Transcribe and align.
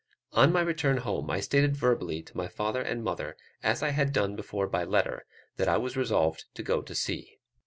On 0.33 0.51
my 0.51 0.61
return 0.61 0.97
home 0.97 1.29
I 1.29 1.41
stated 1.41 1.77
verbally 1.77 2.23
to 2.23 2.35
my 2.35 2.47
father 2.47 2.81
and 2.81 3.03
mother, 3.03 3.37
as 3.61 3.83
I 3.83 3.89
had 3.89 4.11
done 4.11 4.35
before 4.35 4.65
by 4.65 4.83
letter, 4.83 5.27
that 5.57 5.67
I 5.69 5.77
was 5.77 5.95
resolved 5.95 6.45
to 6.55 6.63
go 6.63 6.81
to 6.81 6.95
sea. 6.95 7.37